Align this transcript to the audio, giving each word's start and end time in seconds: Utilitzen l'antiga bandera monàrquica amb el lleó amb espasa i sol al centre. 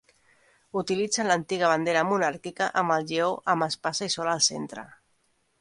Utilitzen 0.79 1.29
l'antiga 1.31 1.69
bandera 1.73 2.03
monàrquica 2.13 2.71
amb 2.83 2.97
el 2.97 3.07
lleó 3.13 3.31
amb 3.55 3.69
espasa 3.69 4.11
i 4.11 4.15
sol 4.19 4.33
al 4.37 4.47
centre. 4.51 4.91